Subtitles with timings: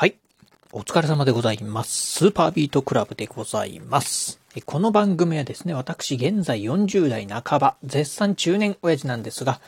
[0.00, 0.16] はい。
[0.72, 2.12] お疲れ様でございます。
[2.12, 4.40] スーパービートクラブでございます。
[4.64, 9.60] この番組はですね、私現在40代半ば、絶賛中年親父なんですが、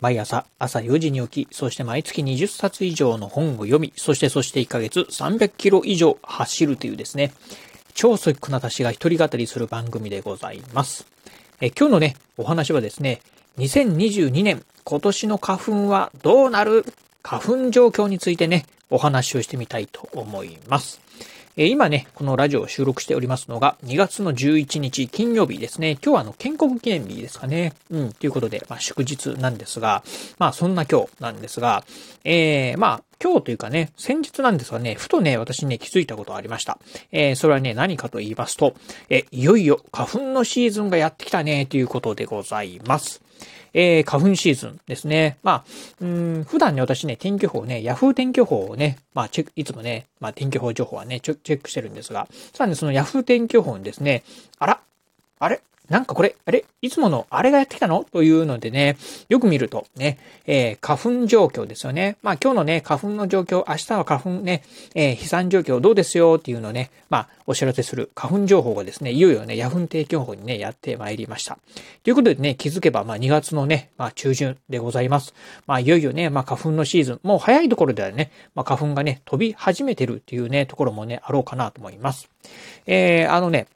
[0.00, 7.32] 毎朝朝4時に起き、そして毎月20冊以上の本を読み、そしてそして1ヶ月300キロ以上走るというですね、
[7.94, 11.04] 超速くな私が一人語りする番組でございます。
[11.60, 13.22] え今日のね、お話はですね、
[13.58, 16.84] 2022年今年の花粉はどうなる？
[17.22, 21.00] 花粉状況についてね、お話をしてみたいと思います。
[21.56, 25.98] え今ね、このラジオを収録しておりますのが、2月の11日金曜日ですね。
[26.02, 27.74] 今日はあの、建国記念日ですかね。
[27.90, 30.04] うん、ということで、まあ、祝日なんですが、
[30.38, 31.84] まあ、そんな今日なんですが、
[32.24, 36.78] えー、まあ、今日というかね、先日なんですがね、ふとね、私ね、気づいたことがありました。
[37.10, 38.74] えー、それはね、何かと言いますと、
[39.10, 43.20] え、いよいよ花粉のシーズンがやってきたね、ということでございます。
[43.72, 45.38] えー、花粉シーズンですね。
[45.42, 45.64] まあ、
[46.00, 54.22] うん、普段ね、私ね、天気予報ね、ヤフー天気予報をね、まあ、チェック、いつもね、まあ、天気予報情報はね、チェックしてるんですが、さらにそのヤフー天気予報にですね、
[54.58, 54.80] あら、
[55.38, 55.60] あれ？
[55.90, 58.04] なんかこれ、あれいつものあれがやってきたの？
[58.04, 58.96] というのでね、
[59.28, 62.16] よく見るとね、えー花粉状況ですよね。
[62.22, 64.62] まあ今日のね、花粉の状況、明日は花粉ね、
[64.94, 71.58] えー飛散状況どうですよっていうのをね、まあお知らせする花粉情報がですね、いよいよね、ヤフー天気予報にね、やってまいりました。
[72.04, 75.34] ということでね、気づけば、まあ2月のね、まあ中旬でございます。
[75.66, 82.30] まあいよいよね、まあ花粉のシーズン、もう早いところではね、まあ花粉がね、飛び始めてるっていうね、ところもね、あろうかなと思います。
[82.86, 83.66] えー、あのね、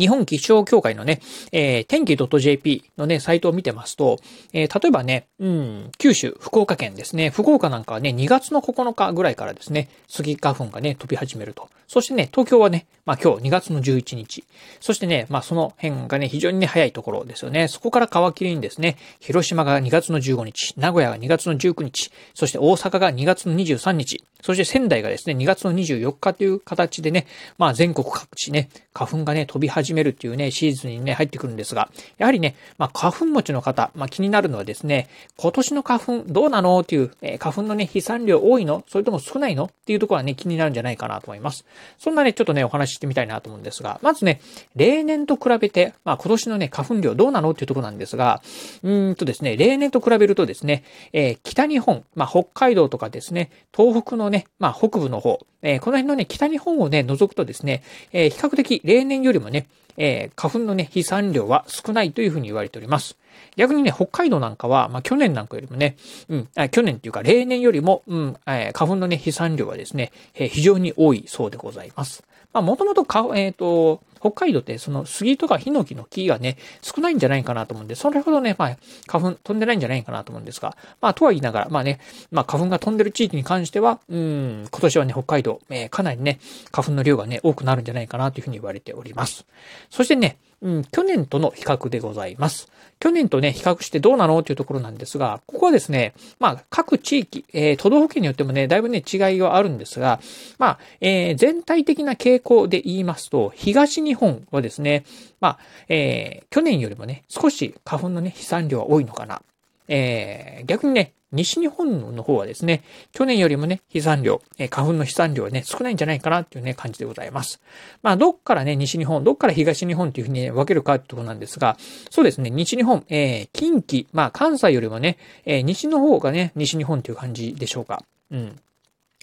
[0.00, 1.20] 日本気象協会のね、
[1.52, 4.18] えー、天気 .jp のね、サイトを見てますと、
[4.52, 11.68] えー例えばね、うん、九州、福岡県ですね、福岡なんかはね、2月の9日ぐらいからですね、スギ花粉がね、飛び始めると。
[11.86, 14.44] そしてね、東京はね、まあ今日2月の11日。
[14.80, 17.66] そしてね、まあその辺がね、非常にね、早いところですよね。
[17.66, 27.26] そこから皮切りにですね、広島が2月の15日、名古屋が2月の19日、そして大阪が2月の23日、そして仙台がですね、2月の24日という形でね、
[27.58, 41.64] まあ全国各地ね、花粉がね、飛び始めるっていうね、シーズンにね、入ってくるんですが、やはりね、まあ花粉持ちの方、まあ気になるのはですね、今年の花粉どうなのっていう、えー花粉のね、飛散量多いのそれとも少ないのっていうところはね、気になるんじゃないかなと思います。
[41.98, 44.40] そんなね、ちょっとね、お話ししてみたいなと思うんですが、まずね、
[44.76, 48.42] 例年と比べて、まあ今年のね、花粉量どうなのっていうところなんですが、
[48.82, 63.16] うんとですね、例年と比べるとですね、えー北日本、まあ北海道とかですね、東北のね、まあ北部の方、えーこの辺のね、北日本をね、除くとですね、えー比較的例年よりもね、えー花粉のね、飛散量は少ないというふうに言われております。
[63.56, 65.96] 逆にね、北海道なんかは、まあ、去年なんかよりもね、
[66.28, 72.22] うん、あ去年っていうか、例年よりも、うん、えー花粉のね、飛散量はですね、えー非常に多いそうでございます。
[72.52, 82.00] まあ、もともとか、えっ、と、北海道ってその杉とかヒノキの木がね、少ないんじゃないかなと思うんで、それほどね、まあ、花粉飛んでないんじゃないかなと思うんですが、まあ、とは言いながら、まあね、
[82.30, 86.38] まあ、花粉が飛んでる地域に関しては、うん、今年はね、北海道、えーかなりね、
[86.70, 89.44] 花粉の量がね、多くなるんじゃないかなというふうに言われております。
[89.90, 92.70] そしてね、うん、去年との比較でございます。
[92.98, 100.20] 去年とね、比較してどうなのというところなんですが、ここはですね、まあ、各地域、えー都道府県によってもね、だいぶね、違いはあるんですが、
[100.58, 105.04] まあ、えー全体的な傾向で言いますと、東日本はですね、
[105.40, 109.40] まあ、えー去年よりもね、少し花粉のね、飛散量は多いのかな。
[109.88, 112.82] えー逆にね、西日本の方はですね、
[113.12, 117.60] 去年よりもね、飛散量、え花粉の飛散量はね、少ないんじゃないかなっていうね、感じでございます。
[118.02, 121.76] まあ、どっからね、西日本、どっから東日本っていうふうにね分けるかってとこなんですが、
[122.10, 128.02] そうですね、西日本、えー近畿、まあ、関西よりもね、えー西の方がね、西日本っていう感じでしょうか。
[128.30, 128.56] うん。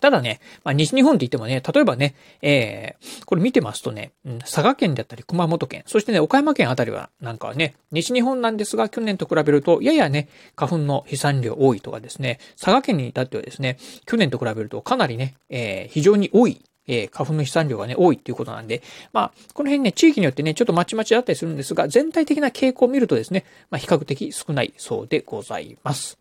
[0.00, 18.82] ただね、まあ、西日本って言ってもね、例えばね、えー、これ見てますとね、うん佐賀県だったり熊本県、そしてね、岡山県あたりはなんかはね、西日本なんですが、去年と比べると、ややね、花粉の飛散量多いとかですね、佐賀県に至ってはですね、去年と比べるとかなりね、えー非常に多いえ花粉の飛散量がね、多いっていうことなんで、
[19.12, 26.18] まあ、この辺ね、地域によってね、ちょっとまちまちだったりするんですが、全体的な傾向を見るとですね、まあ、比較的少ないそうでございます。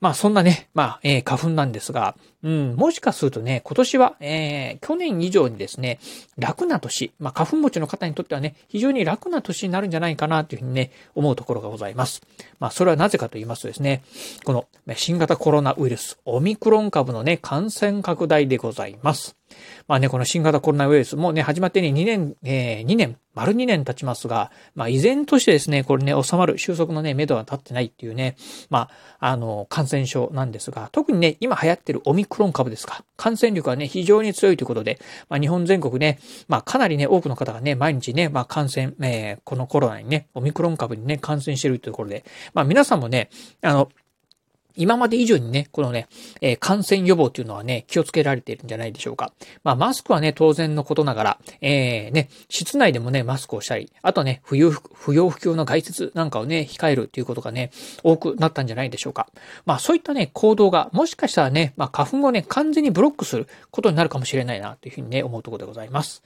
[0.00, 5.98] まあそんなね、まあ、えー花粉なんですが、うん、もしかするとね、今年は、えー去年以上にですね、
[6.38, 12.22] 楽な年、まあ花粉持ちの方にとってはね、非常に楽な年になるんじゃないかなというふうにね、思うところがございます。
[12.60, 14.02] まあそれはなぜかと言いますとですね、
[14.44, 19.36] この新型コロナウイルス、オミクロン株のね、感染拡大でございます。
[19.88, 28.34] まあね、この新型コロナウイルスもうね、始まってね、2年、えー2年、丸2年経ちますが、まあ依然としてですね、これね、収まる収束のね、目処は立ってないっていうね、
[28.70, 28.88] ま
[29.20, 33.04] あ、あの、感染症なんですが、特にね、今流行ってるオミクロン株ですか。
[33.16, 34.98] 感染力がね、非常に強いということで、
[35.28, 36.18] まあ日本全国ね、
[36.48, 42.24] まあかなりね、多くの方がね、毎日ね、まあ感染、えーこのコロナにね、オミクロン株にね、感染してるというところで、
[42.54, 43.28] まあ皆さんもね、
[43.62, 43.90] あの、
[44.76, 46.08] 今まで以上にね、このね、
[46.40, 49.32] えー、感染予防っていうのはね、気をつけられているんじゃないでしょうか。
[49.64, 57.70] まあ、マスクはね、当然のことながら、えー、ね、室内でもね、マスクをしたり、あとね、不要不要不急の外出なんかをね、控えるっていうことがね、
[58.02, 59.28] 多くなったんじゃないでしょうか。
[59.64, 66.22] まあ、そういったね、行動が、もしかしたらね、まあ、花粉をね、完全にブロックすることになるかもしれないな、というふうにね、思うところでございます。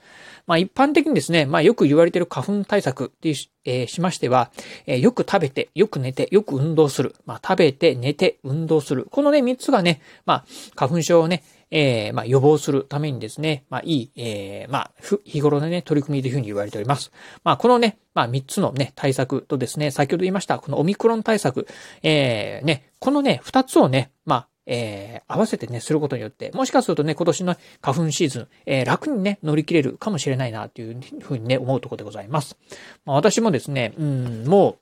[0.47, 3.35] まあ、一般的にですね、まあ、よく言われている花粉対策っていう、
[3.65, 4.51] えー、しましては、
[4.85, 7.15] えー、よく食べて、よく寝て、よく運動する。
[7.25, 9.07] まあ、食べて、寝て、運動する。
[9.11, 14.91] このね、三つがね、まあ、花粉症をね、えー、まあ、予防するためにですね、まあ、いい、えー、まあ、
[15.23, 17.11] 日頃のね、取り組みというふうに言われております。
[17.43, 21.65] まあ、このね、まあ、三つのね、対策とですね、先ほど言いました、このオミクロン対策、
[22.03, 32.57] えー、ね、このね、二つをね、まあ、えー、合わせてね、することによって、もしかするとね、今年の花粉シーズン、えー、楽にね、乗り切れるかもしれないな、というふうにね、思うところでございます。
[33.03, 34.77] まあ、私もですね、うん、もう、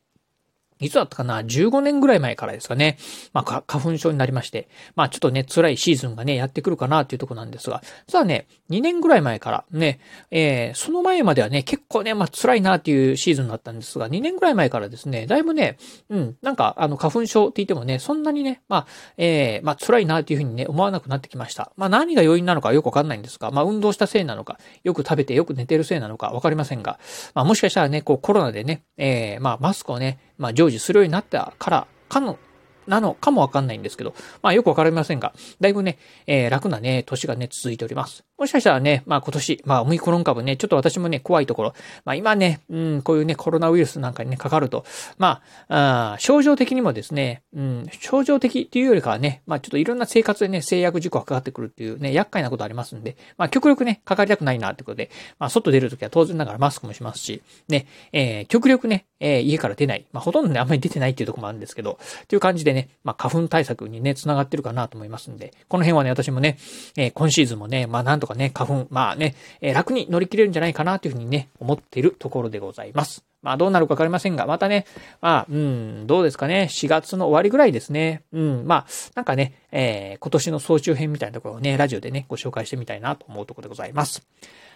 [0.79, 2.97] いつだったかな ?15 年ぐらい前からですかね。
[3.33, 4.69] まあ、花粉症になりまして。
[4.95, 7.81] まあ、ちょっとね、辛いシーズンがね、やってくるかなっていうとこなんですが。
[8.07, 9.99] 実はね、2年ぐらい前からね、
[10.31, 15.77] えー、その前まではね、結構ね、まあ、辛いなっていうシーズンだったんですが、2年ぐらい前からですね、だいぶね、
[16.09, 18.87] うん、なんか、あの、花粉症って言ってもね、そんなにね、まあ、
[19.17, 21.71] えー、まあ、辛いなっていうふうにね、思わなくなってきました。
[21.75, 26.99] まあ、何が要因なのかよくわかんないんですが、まあ、運動したせいなのか、よく食べてよく寝てるせいなのかわかりませんが、
[27.33, 32.39] まあ、もしかしたらね、こう、コロナでね、えー、まあ、マスクをね、まあ、常時するようになったからかの
[32.87, 38.28] なのかもわかんないんですけど、まあよくわかりませんが、だいぶね、えー、楽なね、年がね、続いております。
[38.39, 41.73] もしかしたらね、まあ今年、まあオミクロン株ね、ちょっと私もね、怖いところ、
[42.05, 44.85] まあ今ね、うん、こういうね、コロナウイルスなんかにね、かかると、
[45.17, 60.05] まあ、あ症状的にもですね、うん、症状的っていうよりかはね、まあちょっといろんな生活でね、制約事項がかかってくるっていうね、厄介なことありますんで、まあ極力ね、かかりたくないなってことで、まあ外出るときは当然ながらマスクもしますし、ね、えー、極力ね、えー、家から出ない。
[60.13, 66.57] まあほとんどね、あんまり出てないっていうところもあるんですけど、っていう感じでね、まあ花粉対策にね、繋がってるかなと思いますんで、この辺はね、私もね、
[66.95, 73.23] えー、今シーズンもね、まあなんとかね、花粉、まあね、えー、楽に乗り切れるんじゃないかなというふうにね、思っているところでございます。
[73.41, 74.85] まあどうなるかわかりませんが、またね、
[75.21, 78.23] まあ、うん、どうですかね、4月の終わりぐらいですね。
[78.33, 78.85] うん、まあ、
[79.15, 84.23] なんかね、えー、今年の総集編みたいなところをね、ラジオでね、ご紹介してみたいなと思うところでございます。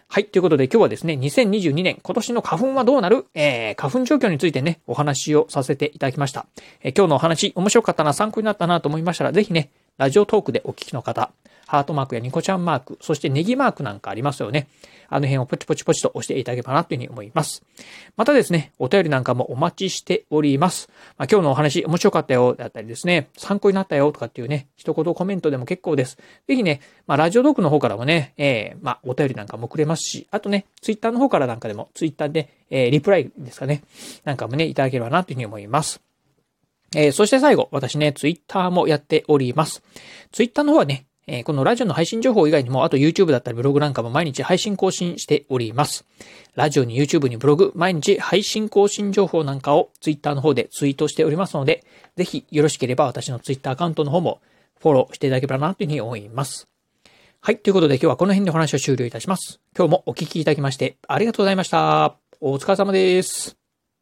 [0.08, 0.26] はい。
[0.26, 3.26] ということで今日はですね、2022年、今年の花粉はどうなる？
[3.34, 6.46] えー、花粉状況についてね、お話をさせていただきました。
[6.82, 11.32] えー、今日のお話、面白かったな、参考になったなと思いましたら、ぜひね、ラジオトークでお聞きの方、
[11.68, 14.68] ハートマークやニコちゃんマーク、そしてネギマークなんかありますよね。
[15.10, 17.64] あの辺をポチポチポチと押していただければなというふうに思います。
[18.18, 20.90] またですね、お便りなんかもお待ちしております。
[21.18, 26.18] まあ、今日のお話面白かったよ、だったりですね、参考になったよとかっていうね、一言コメントでも結構です。
[26.48, 33.84] ぜひね、まあ、ラジオドークの方からもね、えー、まあ、お便りなんかもくれますし、あとね、ツイッターの方からなんかでも、ツイッターで、えー、リプライですかね、
[34.24, 36.02] なんかもね、いただければなというふうに思います。
[36.96, 39.84] えー、そして最後、私ね、ツイッターもやっております。
[40.32, 46.06] ツイッターの方はね、えー、このラジオの配信情報以外にも、あと YouTube だったりブログなんかも毎日配信更新しております。
[46.56, 51.84] ラジオに YouTube にブログ、毎日配信更新情報なんかを Twitter の方でツイートしておりますので、
[52.16, 54.42] ぜひよろしければ私の Twitter アカウントの方も
[54.80, 56.68] フォローしていただければなというふうに思います。
[57.40, 57.58] はい。
[57.58, 59.60] ということで今日はこの辺でお話を終了いたします。
[59.78, 62.16] 今日もお聞きいただきましてありがとうございました。
[62.40, 63.63] お疲れ様です。